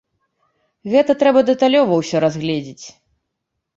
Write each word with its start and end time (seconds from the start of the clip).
Гэта 0.93 1.11
трэба 1.23 1.39
дэталёва 1.51 1.93
ўсё 2.03 2.17
разгледзець. 2.29 2.85